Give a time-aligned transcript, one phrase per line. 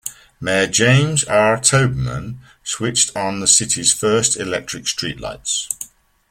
[0.39, 5.67] Mayor James R Toberman switched on the city's first electric streetlights.